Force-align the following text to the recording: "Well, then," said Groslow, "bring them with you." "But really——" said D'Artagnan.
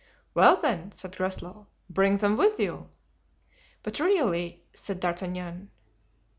"Well, 0.33 0.59
then," 0.59 0.91
said 0.93 1.15
Groslow, 1.15 1.67
"bring 1.87 2.17
them 2.17 2.35
with 2.35 2.59
you." 2.59 2.89
"But 3.83 3.99
really——" 3.99 4.63
said 4.73 4.99
D'Artagnan. 4.99 5.69